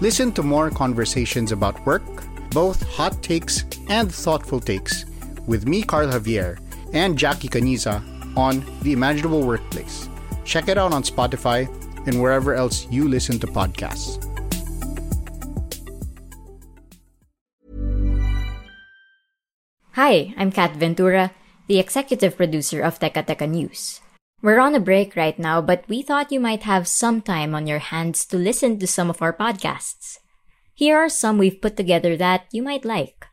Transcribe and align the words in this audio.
Listen 0.00 0.30
to 0.38 0.44
more 0.44 0.70
conversations 0.70 1.50
about 1.50 1.74
work, 1.84 2.06
both 2.54 2.86
hot 2.86 3.20
takes 3.20 3.64
and 3.90 4.06
thoughtful 4.06 4.60
takes, 4.60 5.04
with 5.50 5.66
me, 5.66 5.82
Carl 5.82 6.06
Javier, 6.06 6.62
and 6.94 7.18
Jackie 7.18 7.48
Caniza 7.48 7.98
on 8.36 8.62
The 8.82 8.92
Imaginable 8.92 9.42
Workplace. 9.42 10.08
Check 10.44 10.68
it 10.68 10.78
out 10.78 10.94
on 10.94 11.02
Spotify 11.02 11.66
and 12.06 12.22
wherever 12.22 12.54
else 12.54 12.86
you 12.92 13.08
listen 13.08 13.40
to 13.40 13.48
podcasts. 13.48 14.22
Hi, 19.98 20.32
I'm 20.38 20.52
Kat 20.52 20.76
Ventura, 20.76 21.32
the 21.66 21.80
executive 21.80 22.36
producer 22.36 22.82
of 22.82 23.00
Teka 23.00 23.26
Teka 23.26 23.50
News. 23.50 24.00
We're 24.40 24.60
on 24.60 24.76
a 24.76 24.80
break 24.80 25.16
right 25.16 25.36
now, 25.36 25.60
but 25.60 25.82
we 25.88 26.00
thought 26.00 26.30
you 26.30 26.38
might 26.38 26.62
have 26.62 26.86
some 26.86 27.20
time 27.20 27.56
on 27.56 27.66
your 27.66 27.82
hands 27.82 28.24
to 28.26 28.38
listen 28.38 28.78
to 28.78 28.86
some 28.86 29.10
of 29.10 29.20
our 29.20 29.32
podcasts. 29.32 30.18
Here 30.74 30.96
are 30.96 31.08
some 31.08 31.38
we've 31.38 31.60
put 31.60 31.76
together 31.76 32.16
that 32.16 32.46
you 32.52 32.62
might 32.62 32.84
like. 32.84 33.26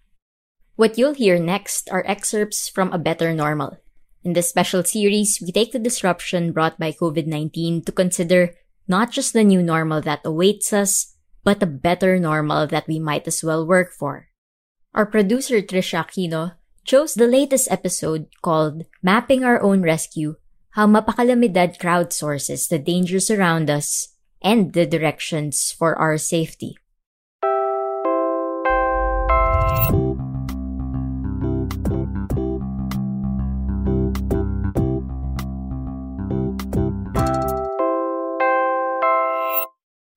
What 0.76 0.98
you'll 0.98 1.14
hear 1.14 1.38
next 1.38 1.89
are 1.92 2.03
excerpts 2.08 2.67
from 2.67 2.92
A 2.92 2.98
Better 2.98 3.36
Normal. 3.36 3.78
In 4.23 4.33
this 4.33 4.50
special 4.50 4.83
series, 4.83 5.38
we 5.39 5.52
take 5.52 5.73
the 5.73 5.80
disruption 5.80 6.52
brought 6.52 6.80
by 6.80 6.92
COVID 6.92 7.28
19 7.28 7.83
to 7.83 7.92
consider 7.92 8.56
not 8.88 9.11
just 9.11 9.33
the 9.33 9.44
new 9.44 9.61
normal 9.61 10.02
that 10.02 10.26
awaits 10.26 10.73
us, 10.73 11.14
but 11.44 11.61
a 11.61 11.70
better 11.70 12.17
normal 12.17 12.66
that 12.66 12.88
we 12.88 12.98
might 12.98 13.28
as 13.28 13.44
well 13.44 13.61
work 13.61 13.94
for. 13.94 14.30
Our 14.95 15.06
producer 15.06 15.61
Trisha 15.61 16.02
Aquino 16.02 16.56
chose 16.83 17.14
the 17.14 17.28
latest 17.28 17.70
episode 17.70 18.26
called 18.42 18.89
Mapping 19.03 19.44
Our 19.44 19.61
Own 19.61 19.83
Rescue 19.83 20.38
how 20.76 20.84
mapakalamidad 20.84 21.80
crowdsources 21.80 22.68
the 22.68 22.76
dangers 22.76 23.31
around 23.31 23.72
us 23.72 24.12
and 24.44 24.76
the 24.76 24.84
directions 24.84 25.72
for 25.72 25.95
our 25.95 26.20
safety. 26.20 26.76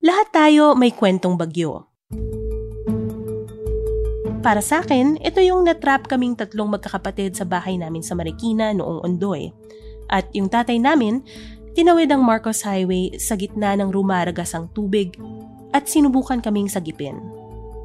Lahat 0.03 0.27
tayo 0.35 0.75
may 0.75 0.91
kwentong 0.91 1.39
bagyo. 1.39 1.87
Para 4.43 4.59
sa 4.59 4.83
akin, 4.83 5.23
ito 5.23 5.39
yung 5.39 5.71
natrap 5.71 6.11
kaming 6.11 6.35
tatlong 6.35 6.67
magkakapatid 6.67 7.39
sa 7.39 7.47
bahay 7.47 7.79
namin 7.79 8.03
sa 8.03 8.19
Marikina 8.19 8.75
noong 8.75 9.07
Ondoy 9.07 9.55
at 10.09 10.29
yung 10.33 10.49
tatay 10.49 10.81
namin, 10.81 11.25
tinawid 11.79 12.11
ang 12.11 12.27
Marcos 12.27 12.65
Highway 12.67 13.17
sa 13.21 13.39
gitna 13.39 13.79
ng 13.79 13.95
rumaragas 13.95 14.57
ang 14.57 14.67
tubig 14.75 15.15
at 15.73 15.87
sinubukan 15.87 16.43
kaming 16.43 16.67
sagipin. 16.67 17.21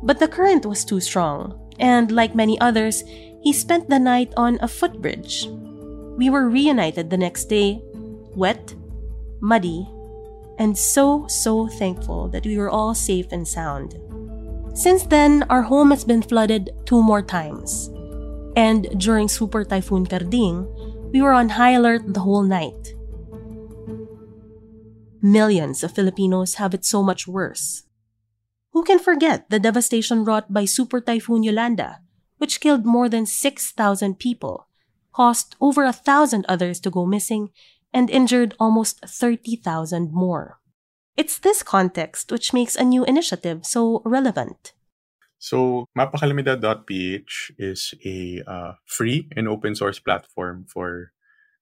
But 0.04 0.20
the 0.20 0.28
current 0.28 0.66
was 0.66 0.84
too 0.84 1.00
strong, 1.00 1.56
and 1.80 2.12
like 2.12 2.36
many 2.36 2.60
others, 2.60 3.04
he 3.44 3.54
spent 3.54 3.88
the 3.88 4.00
night 4.00 4.32
on 4.36 4.60
a 4.60 4.68
footbridge. 4.68 5.48
We 6.18 6.30
were 6.30 6.50
reunited 6.50 7.10
the 7.10 7.20
next 7.20 7.48
day, 7.48 7.82
wet, 8.36 8.76
muddy, 9.40 9.88
and 10.58 10.78
so, 10.78 11.26
so 11.28 11.68
thankful 11.68 12.30
that 12.30 12.46
we 12.46 12.58
were 12.58 12.70
all 12.70 12.94
safe 12.94 13.32
and 13.32 13.48
sound. 13.48 14.00
Since 14.74 15.06
then, 15.06 15.44
our 15.50 15.62
home 15.62 15.92
has 15.92 16.04
been 16.04 16.22
flooded 16.22 16.72
two 16.86 17.02
more 17.02 17.22
times. 17.22 17.90
And 18.56 18.90
during 19.00 19.30
Super 19.30 19.64
Typhoon 19.64 20.06
Karding, 20.06 20.66
we 21.14 21.22
were 21.22 21.32
on 21.32 21.50
high 21.50 21.72
alert 21.72 22.02
the 22.14 22.22
whole 22.22 22.42
night. 22.42 22.96
Millions 25.22 25.84
of 25.84 25.94
Filipinos 25.94 26.56
have 26.56 26.74
it 26.74 26.84
so 26.84 27.04
much 27.04 27.28
worse. 27.28 27.84
Who 28.72 28.84
can 28.84 28.98
forget 28.98 29.50
the 29.50 29.60
devastation 29.60 30.26
wrought 30.26 30.52
by 30.52 30.66
Super 30.66 31.00
Typhoon 31.00 31.44
Yolanda, 31.44 32.02
which 32.40 32.60
killed 32.60 32.86
more 32.86 33.08
than 33.08 33.28
6,000 33.28 34.18
people, 34.18 34.68
caused 35.14 35.56
over 35.62 35.86
a 35.86 35.94
thousand 35.94 36.46
others 36.50 36.80
to 36.82 36.90
go 36.90 37.06
missing, 37.06 37.52
and 37.94 38.10
injured 38.10 38.56
almost 38.60 39.00
30,000 39.06 40.12
more? 40.12 40.60
It's 41.16 41.38
this 41.38 41.62
context 41.62 42.32
which 42.32 42.54
makes 42.54 42.76
a 42.76 42.84
new 42.84 43.06
initiative 43.06 43.68
so 43.68 44.02
relevant. 44.04 44.74
So, 45.44 45.90
mapakalamidad.ph 45.92 47.52
is 47.60 47.94
a 48.06 48.42
uh, 48.48 48.72
free 48.88 49.28
and 49.36 49.50
open 49.52 49.76
source 49.76 50.00
platform 50.00 50.64
for 50.72 51.12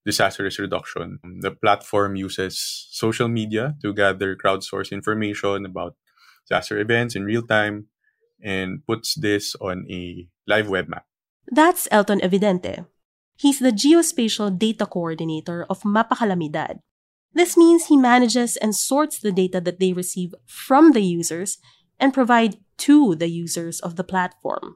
disaster 0.05 0.43
risk 0.43 0.59
reduction. 0.59 1.17
The 1.41 1.49
platform 1.49 2.15
uses 2.15 2.61
social 2.91 3.27
media 3.27 3.73
to 3.81 3.91
gather 3.91 4.37
crowdsourced 4.37 4.91
information 4.91 5.65
about 5.65 5.97
disaster 6.45 6.77
events 6.77 7.15
in 7.15 7.25
real 7.25 7.41
time 7.41 7.87
and 8.37 8.85
puts 8.85 9.15
this 9.15 9.55
on 9.57 9.89
a 9.89 10.29
live 10.45 10.69
web 10.69 10.87
map. 10.87 11.09
That's 11.49 11.87
Elton 11.89 12.21
Evidente. 12.21 12.85
He's 13.35 13.57
the 13.57 13.73
geospatial 13.73 14.59
data 14.59 14.85
coordinator 14.85 15.65
of 15.71 15.81
Mapakalamidad. 15.81 16.85
This 17.33 17.57
means 17.57 17.87
he 17.87 17.97
manages 17.97 18.57
and 18.57 18.75
sorts 18.75 19.17
the 19.17 19.31
data 19.31 19.59
that 19.59 19.79
they 19.79 19.91
receive 19.91 20.35
from 20.45 20.91
the 20.91 21.01
users 21.01 21.57
and 21.99 22.13
provide 22.13 22.57
to 22.87 23.15
the 23.15 23.29
users 23.29 23.79
of 23.79 23.95
the 23.95 24.03
platform. 24.03 24.75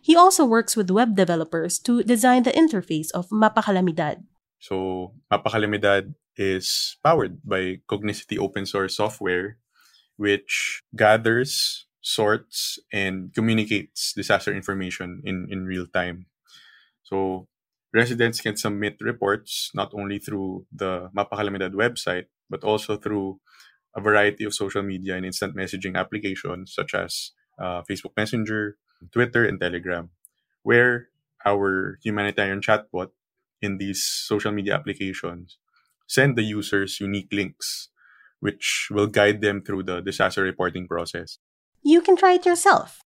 He 0.00 0.16
also 0.16 0.44
works 0.44 0.76
with 0.76 0.90
web 0.90 1.16
developers 1.16 1.78
to 1.88 2.02
design 2.02 2.44
the 2.44 2.52
interface 2.52 3.10
of 3.12 3.28
Mapakalamidad. 3.28 4.24
So, 4.60 5.12
Mapakalamidad 5.32 6.14
is 6.36 6.96
powered 7.04 7.40
by 7.44 7.80
Cognicity 7.88 8.38
open 8.38 8.66
source 8.66 8.96
software, 8.96 9.58
which 10.16 10.82
gathers, 10.96 11.86
sorts, 12.00 12.78
and 12.92 13.32
communicates 13.34 14.12
disaster 14.12 14.54
information 14.54 15.20
in, 15.24 15.48
in 15.50 15.66
real 15.66 15.86
time. 15.86 16.26
So, 17.02 17.48
residents 17.92 18.40
can 18.40 18.56
submit 18.56 18.96
reports 19.00 19.70
not 19.74 19.92
only 19.92 20.18
through 20.18 20.66
the 20.72 21.08
Mapakalamidad 21.16 21.72
website, 21.72 22.26
but 22.48 22.64
also 22.64 22.96
through 22.96 23.40
a 23.94 24.00
variety 24.00 24.44
of 24.44 24.54
social 24.54 24.82
media 24.82 25.16
and 25.16 25.24
instant 25.24 25.56
messaging 25.56 25.96
applications 25.96 26.74
such 26.74 26.94
as 26.94 27.32
uh, 27.58 27.82
Facebook 27.82 28.16
Messenger, 28.16 28.76
Twitter, 29.12 29.44
and 29.44 29.60
Telegram, 29.60 30.10
where 30.62 31.08
our 31.46 31.98
humanitarian 32.02 32.60
chatbot 32.60 33.10
in 33.62 33.78
these 33.78 34.02
social 34.02 34.52
media 34.52 34.74
applications 34.74 35.58
send 36.06 36.36
the 36.36 36.42
users 36.42 37.00
unique 37.00 37.28
links, 37.32 37.88
which 38.40 38.88
will 38.90 39.06
guide 39.06 39.40
them 39.40 39.62
through 39.62 39.82
the 39.82 40.00
disaster 40.00 40.42
reporting 40.42 40.88
process. 40.88 41.38
You 41.82 42.00
can 42.00 42.16
try 42.16 42.34
it 42.34 42.46
yourself. 42.46 43.00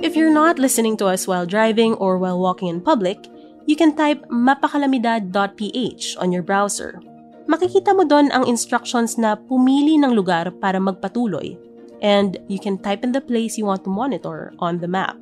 If 0.00 0.14
you're 0.14 0.32
not 0.32 0.58
listening 0.58 0.96
to 0.98 1.06
us 1.06 1.26
while 1.26 1.44
driving 1.44 1.94
or 1.94 2.18
while 2.18 2.38
walking 2.38 2.68
in 2.68 2.80
public, 2.80 3.18
you 3.66 3.76
can 3.76 3.96
type 3.96 4.24
mapakalamidad.ph 4.30 6.16
on 6.16 6.32
your 6.32 6.42
browser 6.42 7.00
makikita 7.48 7.96
mo 7.96 8.04
doon 8.04 8.28
ang 8.30 8.44
instructions 8.44 9.16
na 9.16 9.34
pumili 9.34 9.96
ng 9.96 10.12
lugar 10.12 10.52
para 10.60 10.76
magpatuloy. 10.76 11.56
And 11.98 12.38
you 12.46 12.62
can 12.62 12.78
type 12.78 13.02
in 13.02 13.10
the 13.10 13.24
place 13.24 13.58
you 13.58 13.66
want 13.66 13.82
to 13.82 13.90
monitor 13.90 14.54
on 14.62 14.78
the 14.78 14.86
map. 14.86 15.18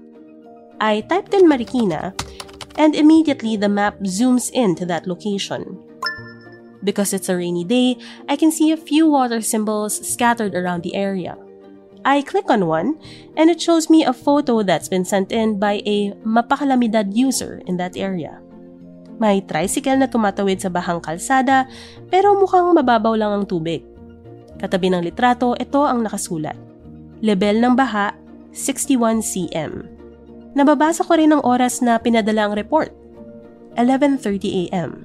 I 0.77 1.01
typed 1.09 1.33
in 1.33 1.49
Marikina, 1.49 2.13
and 2.77 2.93
immediately 2.93 3.57
the 3.57 3.73
map 3.73 3.97
zooms 4.05 4.53
in 4.53 4.77
to 4.77 4.85
that 4.85 5.09
location. 5.09 5.81
Because 6.85 7.17
it's 7.17 7.33
a 7.33 7.37
rainy 7.39 7.65
day, 7.65 7.97
I 8.29 8.37
can 8.37 8.53
see 8.53 8.71
a 8.71 8.77
few 8.77 9.09
water 9.09 9.41
symbols 9.41 9.97
scattered 9.97 10.53
around 10.53 10.83
the 10.83 10.95
area. 10.95 11.39
I 12.05 12.21
click 12.23 12.51
on 12.51 12.69
one, 12.69 13.01
and 13.35 13.49
it 13.49 13.59
shows 13.59 13.89
me 13.89 14.05
a 14.05 14.13
photo 14.13 14.63
that's 14.63 14.93
been 14.93 15.05
sent 15.05 15.33
in 15.33 15.59
by 15.59 15.83
a 15.87 16.13
Mapakalamidad 16.23 17.17
user 17.17 17.63
in 17.67 17.79
that 17.79 17.97
area. 17.97 18.39
May 19.17 19.41
tricycle 19.45 19.97
na 19.97 20.09
tumatawid 20.09 20.61
sa 20.61 20.69
bahang 20.69 21.01
kalsada 21.01 21.65
pero 22.13 22.37
mukhang 22.37 22.69
mababaw 22.77 23.17
lang 23.17 23.33
ang 23.33 23.45
tubig. 23.49 23.81
Katabi 24.57 24.93
ng 24.93 25.05
litrato, 25.05 25.57
ito 25.57 25.85
ang 25.85 26.05
nakasulat. 26.05 26.57
Level 27.21 27.57
ng 27.61 27.75
baha, 27.77 28.13
61 28.53 29.21
cm. 29.21 29.85
Nababasa 30.57 31.05
ko 31.05 31.17
rin 31.17 31.33
ang 31.37 31.45
oras 31.45 31.85
na 31.85 32.01
pinadala 32.01 32.49
ang 32.49 32.55
report. 32.57 32.93
11.30 33.77 34.73
a.m. 34.73 35.05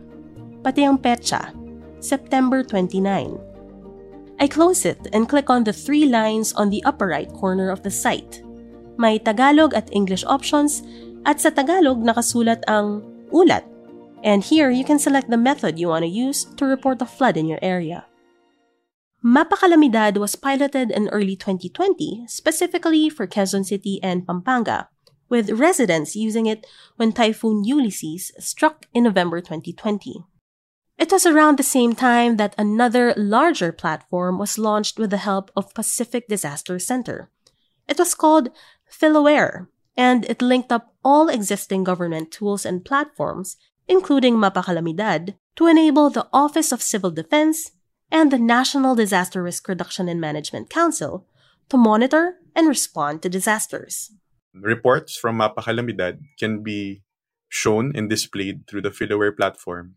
Pati 0.63 0.87
ang 0.87 0.95
petsa, 0.95 1.51
September 1.99 2.63
29. 2.63 3.35
I 4.39 4.47
close 4.47 4.87
it 4.87 5.11
and 5.11 5.27
click 5.27 5.51
on 5.51 5.67
the 5.67 5.75
three 5.75 6.07
lines 6.07 6.55
on 6.55 6.71
the 6.71 6.81
upper 6.87 7.11
right 7.11 7.29
corner 7.35 7.69
of 7.69 7.83
the 7.83 7.91
site. 7.91 8.41
May 8.95 9.19
Tagalog 9.19 9.75
at 9.75 9.91
English 9.91 10.23
options 10.25 10.81
at 11.27 11.43
sa 11.43 11.51
Tagalog 11.51 11.99
nakasulat 12.01 12.63
ang 12.65 13.03
ulat. 13.29 13.67
And 14.23 14.43
here 14.43 14.69
you 14.69 14.85
can 14.85 14.99
select 14.99 15.29
the 15.29 15.37
method 15.37 15.79
you 15.79 15.87
want 15.87 16.03
to 16.03 16.09
use 16.09 16.45
to 16.57 16.65
report 16.65 17.01
a 17.01 17.05
flood 17.05 17.37
in 17.37 17.47
your 17.47 17.59
area. 17.61 18.05
Mapakalamidad 19.23 20.17
was 20.17 20.35
piloted 20.35 20.89
in 20.89 21.09
early 21.09 21.35
2020 21.35 22.25
specifically 22.27 23.09
for 23.09 23.27
Quezon 23.27 23.65
City 23.65 23.99
and 24.01 24.25
Pampanga, 24.25 24.89
with 25.29 25.51
residents 25.51 26.15
using 26.15 26.45
it 26.45 26.65
when 26.97 27.11
Typhoon 27.11 27.63
Ulysses 27.63 28.31
struck 28.39 28.85
in 28.93 29.03
November 29.03 29.39
2020. 29.39 30.25
It 30.97 31.11
was 31.11 31.25
around 31.25 31.57
the 31.57 31.63
same 31.63 31.95
time 31.95 32.37
that 32.37 32.53
another 32.57 33.13
larger 33.17 33.71
platform 33.71 34.37
was 34.37 34.59
launched 34.59 34.99
with 34.99 35.09
the 35.09 35.17
help 35.17 35.49
of 35.55 35.73
Pacific 35.73 36.27
Disaster 36.27 36.77
Center. 36.77 37.31
It 37.87 37.97
was 37.97 38.13
called 38.13 38.49
PhilAware, 38.91 39.67
and 39.97 40.25
it 40.25 40.41
linked 40.41 40.71
up 40.71 40.93
all 41.03 41.27
existing 41.27 41.83
government 41.83 42.31
tools 42.31 42.65
and 42.65 42.85
platforms, 42.85 43.57
including 43.91 44.39
Mapakalamidad, 44.39 45.35
to 45.57 45.67
enable 45.67 46.09
the 46.09 46.25
Office 46.31 46.71
of 46.71 46.81
Civil 46.81 47.11
Defense 47.11 47.71
and 48.09 48.31
the 48.31 48.39
National 48.39 48.95
Disaster 48.95 49.43
Risk 49.43 49.67
Reduction 49.67 50.07
and 50.07 50.21
Management 50.21 50.69
Council 50.69 51.27
to 51.67 51.75
monitor 51.75 52.39
and 52.55 52.69
respond 52.69 53.21
to 53.21 53.27
disasters. 53.27 54.15
Reports 54.55 55.17
from 55.17 55.39
Mapakalamidad 55.39 56.23
can 56.39 56.63
be 56.63 57.03
shown 57.49 57.91
and 57.93 58.09
displayed 58.09 58.65
through 58.65 58.81
the 58.81 58.95
PhilAware 58.95 59.35
platform, 59.35 59.95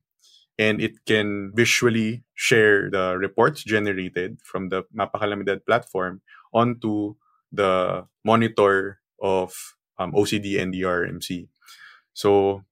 and 0.59 0.83
it 0.83 1.07
can 1.07 1.53
visually 1.55 2.25
share 2.35 2.91
the 2.91 3.15
reports 3.17 3.63
generated 3.63 4.43
from 4.43 4.71
the 4.71 4.83
Mapakalamidad 4.91 5.65
platform 5.67 6.21
onto 6.53 7.15
the 7.53 8.07
monitor 8.25 8.99
of 9.23 9.55
um, 9.99 10.11
OCD 10.13 10.59
and 10.61 10.75
DRMC. 10.75 11.47
So 12.13 12.65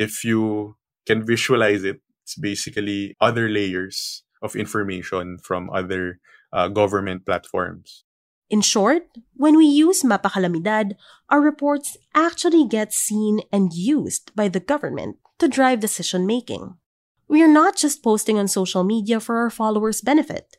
if 0.00 0.24
you 0.24 0.76
can 1.06 1.24
visualize 1.26 1.84
it, 1.84 2.00
it's 2.24 2.34
basically 2.34 3.14
other 3.20 3.48
layers 3.48 4.24
of 4.40 4.56
information 4.56 5.36
from 5.36 5.68
other 5.70 6.20
uh, 6.52 6.68
government 6.68 7.26
platforms. 7.26 8.04
In 8.48 8.62
short, 8.62 9.06
when 9.34 9.56
we 9.56 9.66
use 9.66 10.02
Mapakalamidad, 10.02 10.96
our 11.28 11.40
reports 11.40 11.96
actually 12.14 12.66
get 12.66 12.92
seen 12.92 13.42
and 13.52 13.72
used 13.72 14.34
by 14.34 14.48
the 14.48 14.58
government 14.58 15.18
to 15.38 15.46
drive 15.46 15.80
decision 15.80 16.26
making. 16.26 16.74
We 17.28 17.42
are 17.42 17.52
not 17.52 17.76
just 17.76 18.02
posting 18.02 18.38
on 18.38 18.48
social 18.48 18.82
media 18.82 19.20
for 19.20 19.36
our 19.36 19.50
followers' 19.50 20.00
benefit, 20.00 20.56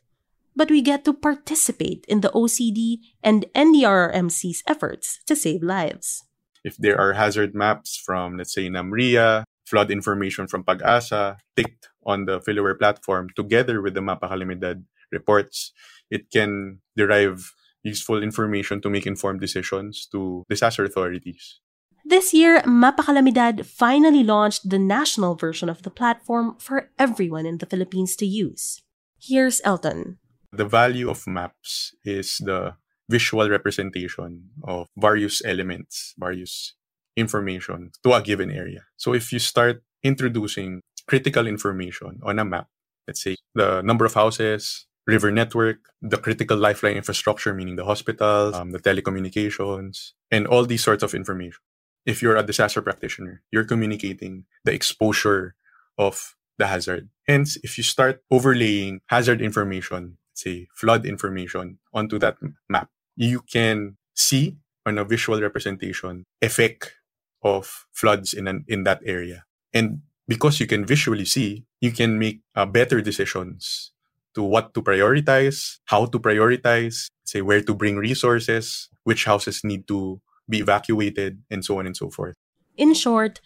but 0.56 0.70
we 0.70 0.80
get 0.80 1.04
to 1.04 1.12
participate 1.12 2.06
in 2.08 2.22
the 2.22 2.30
OCD 2.30 3.00
and 3.22 3.44
NDRRMC's 3.54 4.62
efforts 4.66 5.18
to 5.26 5.36
save 5.36 5.62
lives. 5.62 6.24
If 6.64 6.76
there 6.76 6.98
are 6.98 7.14
hazard 7.14 7.54
maps 7.54 7.96
from, 7.96 8.36
let's 8.36 8.54
say, 8.54 8.68
NAMRIA, 8.68 9.44
flood 9.66 9.90
information 9.90 10.46
from 10.46 10.64
Pag-asa, 10.64 11.38
ticked 11.56 11.88
on 12.06 12.26
the 12.26 12.40
PhilAware 12.40 12.78
platform 12.78 13.28
together 13.34 13.80
with 13.82 13.94
the 13.94 14.00
Mapakalamidad 14.00 14.84
reports, 15.10 15.72
it 16.10 16.30
can 16.30 16.80
derive 16.96 17.52
useful 17.82 18.22
information 18.22 18.80
to 18.80 18.90
make 18.90 19.06
informed 19.06 19.40
decisions 19.40 20.06
to 20.12 20.44
disaster 20.48 20.84
authorities. 20.84 21.58
This 22.04 22.34
year, 22.34 22.62
Mapakalamidad 22.62 23.64
finally 23.64 24.24
launched 24.24 24.68
the 24.68 24.78
national 24.78 25.34
version 25.34 25.68
of 25.68 25.82
the 25.82 25.90
platform 25.90 26.56
for 26.58 26.90
everyone 26.98 27.46
in 27.46 27.58
the 27.58 27.66
Philippines 27.66 28.16
to 28.16 28.26
use. 28.26 28.82
Here's 29.20 29.60
Elton. 29.64 30.18
The 30.52 30.66
value 30.66 31.08
of 31.08 31.26
maps 31.26 31.94
is 32.04 32.38
the 32.38 32.74
visual 33.16 33.46
representation 33.56 34.30
of 34.64 34.88
various 34.96 35.36
elements, 35.52 36.14
various 36.18 36.74
information 37.16 37.90
to 38.02 38.08
a 38.18 38.20
given 38.22 38.50
area. 38.50 38.82
So 38.96 39.08
if 39.20 39.32
you 39.32 39.40
start 39.52 39.82
introducing 40.02 40.80
critical 41.06 41.46
information 41.46 42.12
on 42.28 42.38
a 42.38 42.44
map, 42.44 42.68
let's 43.06 43.22
say 43.22 43.36
the 43.54 43.82
number 43.82 44.04
of 44.06 44.14
houses, 44.14 44.86
river 45.06 45.30
network, 45.30 45.78
the 46.00 46.16
critical 46.16 46.56
lifeline 46.56 46.96
infrastructure, 46.96 47.52
meaning 47.54 47.76
the 47.76 47.84
hospitals, 47.84 48.54
um, 48.54 48.70
the 48.70 48.78
telecommunications, 48.78 50.12
and 50.30 50.46
all 50.46 50.64
these 50.64 50.84
sorts 50.88 51.02
of 51.02 51.14
information. 51.14 51.60
If 52.06 52.22
you're 52.22 52.36
a 52.36 52.42
disaster 52.42 52.82
practitioner, 52.82 53.42
you're 53.52 53.68
communicating 53.72 54.44
the 54.64 54.72
exposure 54.72 55.54
of 55.98 56.34
the 56.58 56.66
hazard. 56.66 57.10
Hence, 57.26 57.58
if 57.62 57.78
you 57.78 57.84
start 57.84 58.22
overlaying 58.30 59.00
hazard 59.06 59.40
information, 59.40 60.18
let's 60.30 60.42
say 60.42 60.68
flood 60.74 61.06
information 61.06 61.78
onto 61.92 62.18
that 62.18 62.36
map, 62.68 62.88
you 63.16 63.42
can 63.42 63.96
see 64.14 64.56
on 64.86 64.98
a 64.98 65.04
visual 65.04 65.40
representation 65.40 66.24
effect 66.40 66.94
of 67.42 67.86
floods 67.92 68.32
in 68.32 68.48
an, 68.48 68.64
in 68.68 68.84
that 68.84 69.00
area. 69.04 69.44
And 69.72 70.02
because 70.28 70.60
you 70.60 70.66
can 70.66 70.86
visually 70.86 71.24
see, 71.24 71.64
you 71.80 71.92
can 71.92 72.18
make 72.18 72.40
uh, 72.54 72.66
better 72.66 73.00
decisions 73.00 73.92
to 74.34 74.42
what 74.42 74.74
to 74.74 74.82
prioritize, 74.82 75.78
how 75.86 76.06
to 76.06 76.18
prioritize, 76.18 77.08
say 77.24 77.42
where 77.42 77.60
to 77.62 77.74
bring 77.74 77.96
resources, 77.96 78.88
which 79.04 79.24
houses 79.24 79.62
need 79.64 79.86
to 79.88 80.20
be 80.48 80.58
evacuated, 80.58 81.42
and 81.50 81.64
so 81.64 81.78
on 81.78 81.86
and 81.86 81.96
so 81.96 82.10
forth. 82.10 82.34
In 82.76 82.94
short, 82.94 83.40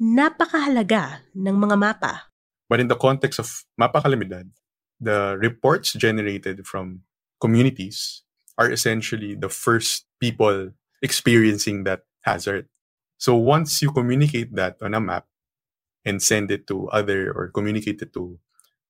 napakahalaga 0.00 1.24
ng 1.34 1.56
mga 1.56 1.76
mapa. 1.78 2.28
But 2.68 2.80
in 2.80 2.88
the 2.88 2.96
context 2.98 3.38
of 3.38 3.64
Mapakalamidad, 3.80 4.50
the 5.00 5.38
reports 5.38 5.92
generated 5.92 6.66
from 6.66 7.06
communities 7.40 8.25
are 8.58 8.70
essentially 8.70 9.34
the 9.34 9.48
first 9.48 10.06
people 10.20 10.70
experiencing 11.02 11.84
that 11.84 12.02
hazard. 12.22 12.68
So 13.18 13.34
once 13.34 13.80
you 13.82 13.92
communicate 13.92 14.54
that 14.56 14.76
on 14.82 14.94
a 14.94 15.00
map 15.00 15.26
and 16.04 16.22
send 16.22 16.50
it 16.50 16.66
to 16.68 16.88
other 16.88 17.32
or 17.32 17.48
communicate 17.48 18.02
it 18.02 18.12
to 18.14 18.38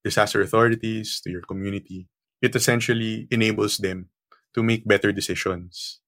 disaster 0.03 0.41
authorities, 0.41 1.21
to 1.23 1.31
your 1.31 1.41
community, 1.41 2.07
it 2.41 2.55
essentially 2.55 3.27
enables 3.31 3.77
them 3.77 4.09
to 4.53 4.63
make 4.63 4.87
better 4.87 5.11
decisions, 5.11 5.99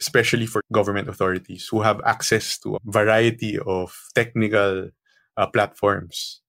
especially 0.00 0.46
for 0.46 0.62
government 0.72 1.08
authorities 1.08 1.68
who 1.70 1.82
have 1.82 2.00
access 2.04 2.58
to 2.58 2.76
a 2.76 2.78
variety 2.84 3.58
of 3.58 3.94
technical 4.14 4.90
uh, 5.36 5.46
platforms. 5.46 6.40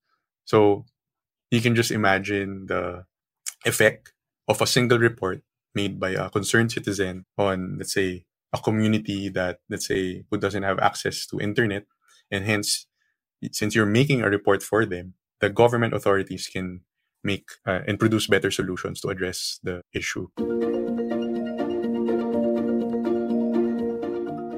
So 0.45 0.85
you 1.51 1.61
can 1.61 1.75
just 1.75 1.91
imagine 1.91 2.65
the 2.67 3.05
effect 3.65 4.13
of 4.47 4.61
a 4.61 4.67
single 4.67 4.99
report 4.99 5.41
made 5.75 5.99
by 5.99 6.11
a 6.11 6.29
concerned 6.29 6.71
citizen 6.71 7.25
on, 7.37 7.77
let's 7.77 7.93
say, 7.93 8.25
a 8.53 8.57
community 8.57 9.29
that, 9.29 9.59
let's 9.69 9.87
say, 9.87 10.23
who 10.29 10.37
doesn't 10.37 10.63
have 10.63 10.79
access 10.79 11.25
to 11.27 11.39
internet. 11.39 11.85
And 12.31 12.45
hence, 12.45 12.87
since 13.51 13.75
you're 13.75 13.85
making 13.85 14.21
a 14.21 14.29
report 14.29 14.63
for 14.63 14.85
them, 14.85 15.13
the 15.39 15.49
government 15.49 15.93
authorities 15.93 16.49
can 16.51 16.81
make 17.23 17.49
uh, 17.65 17.81
and 17.87 17.99
produce 17.99 18.27
better 18.27 18.51
solutions 18.51 19.01
to 19.01 19.09
address 19.09 19.59
the 19.63 19.83
issue. 19.93 20.27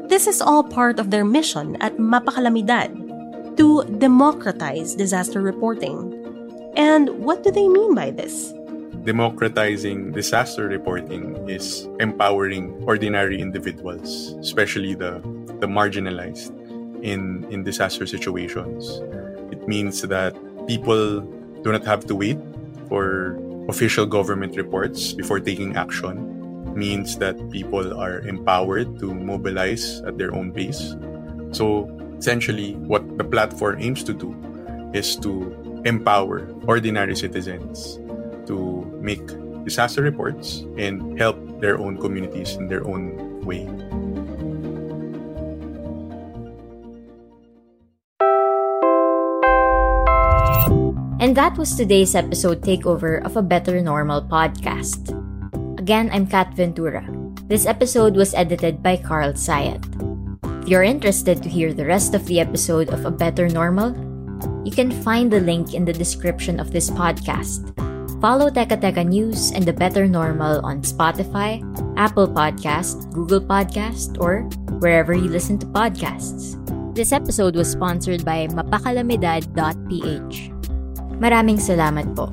This 0.08 0.28
is 0.28 0.42
all 0.42 0.64
part 0.64 1.00
of 1.00 1.10
their 1.10 1.26
mission 1.26 1.82
at 1.82 1.98
Mapakalamidad 1.98 3.58
to 3.58 3.84
democratize 3.98 4.96
disaster 4.96 5.42
reporting. 5.42 6.14
And 6.76 7.10
what 7.24 7.44
do 7.44 7.52
they 7.52 7.68
mean 7.68 7.96
by 7.96 8.12
this? 8.12 8.54
Democratizing 9.04 10.12
disaster 10.12 10.68
reporting 10.68 11.50
is 11.50 11.88
empowering 12.00 12.72
ordinary 12.86 13.42
individuals, 13.42 14.34
especially 14.40 14.94
the, 14.94 15.20
the 15.60 15.68
marginalized 15.68 16.54
in, 17.04 17.46
in 17.50 17.64
disaster 17.64 18.06
situations. 18.06 19.02
It 19.52 19.68
means 19.68 20.02
that 20.04 20.36
people 20.68 21.22
do 21.64 21.72
not 21.72 21.84
have 21.86 22.06
to 22.06 22.16
wait 22.16 22.38
for 22.88 23.40
official 23.70 24.06
government 24.06 24.56
reports 24.56 25.14
before 25.14 25.40
taking 25.40 25.76
action. 25.76 26.18
It 26.68 26.78
means 26.78 27.18
that 27.18 27.38
people 27.50 27.98
are 28.00 28.20
empowered 28.20 29.00
to 29.00 29.14
mobilize 29.14 30.02
at 30.02 30.18
their 30.18 30.34
own 30.34 30.54
pace. 30.54 30.96
So 31.52 31.90
essentially, 32.18 32.76
what 32.76 33.18
the 33.18 33.24
platform 33.24 33.82
aims 33.82 34.04
to 34.04 34.14
do 34.14 34.36
is 34.94 35.16
to 35.18 35.58
empower 35.86 36.48
ordinary 36.68 37.16
citizens 37.16 37.98
make 39.02 39.22
disaster 39.66 40.02
reports 40.02 40.66
and 40.78 41.18
help 41.20 41.38
their 41.60 41.78
own 41.78 41.98
communities 41.98 42.56
in 42.56 42.68
their 42.68 42.86
own 42.88 43.42
way. 43.42 43.66
And 51.22 51.38
that 51.38 51.54
was 51.58 51.78
today's 51.78 52.16
episode 52.16 52.62
takeover 52.62 53.22
of 53.24 53.38
a 53.38 53.46
Better 53.46 53.80
Normal 53.82 54.26
podcast. 54.26 55.14
Again, 55.78 56.10
I'm 56.12 56.26
Kat 56.26 56.54
Ventura. 56.56 57.06
This 57.46 57.66
episode 57.66 58.16
was 58.16 58.34
edited 58.34 58.82
by 58.82 58.98
Carl 58.98 59.34
Sayat. 59.34 59.86
If 60.64 60.70
you're 60.70 60.82
interested 60.82 61.44
to 61.44 61.50
hear 61.50 61.74
the 61.74 61.86
rest 61.86 62.16
of 62.16 62.26
the 62.26 62.40
episode 62.40 62.90
of 62.90 63.06
A 63.06 63.12
Better 63.12 63.48
Normal, 63.50 63.94
you 64.66 64.72
can 64.72 64.90
find 64.90 65.32
the 65.32 65.42
link 65.42 65.74
in 65.74 65.86
the 65.86 65.94
description 65.94 66.60
of 66.60 66.72
this 66.74 66.90
podcast. 66.90 67.70
Follow 68.22 68.54
Teka 68.54 68.78
Teka 68.78 69.02
News 69.02 69.50
and 69.50 69.66
The 69.66 69.74
Better 69.74 70.06
Normal 70.06 70.62
on 70.62 70.86
Spotify, 70.86 71.58
Apple 71.98 72.30
Podcast, 72.30 73.10
Google 73.10 73.42
Podcast, 73.42 74.22
or 74.22 74.46
wherever 74.78 75.18
you 75.18 75.26
listen 75.26 75.58
to 75.58 75.66
podcasts. 75.74 76.54
This 76.94 77.10
episode 77.10 77.58
was 77.58 77.74
sponsored 77.74 78.22
by 78.22 78.46
mapakalamidad.ph. 78.54 80.36
Maraming 81.18 81.58
salamat 81.58 82.14
po. 82.14 82.30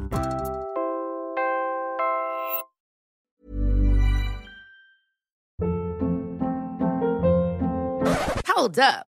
Hold 8.45 8.77
up. 8.77 9.09